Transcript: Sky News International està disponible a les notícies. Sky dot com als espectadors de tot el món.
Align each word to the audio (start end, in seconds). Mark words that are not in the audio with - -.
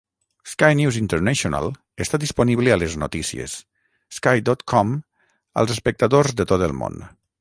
Sky 0.51 0.69
News 0.77 0.95
International 1.01 1.67
està 2.05 2.19
disponible 2.23 2.73
a 2.73 2.77
les 2.83 2.95
notícies. 3.03 3.53
Sky 4.19 4.43
dot 4.49 4.65
com 4.73 4.97
als 5.63 5.75
espectadors 5.77 6.39
de 6.41 6.49
tot 6.55 6.67
el 6.71 6.75
món. 6.81 6.99